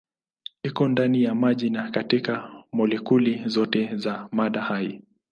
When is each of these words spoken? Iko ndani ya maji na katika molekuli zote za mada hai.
Iko 0.63 0.87
ndani 0.87 1.23
ya 1.23 1.35
maji 1.35 1.69
na 1.69 1.91
katika 1.91 2.51
molekuli 2.73 3.41
zote 3.45 3.95
za 3.97 4.27
mada 4.31 4.61
hai. 4.61 5.01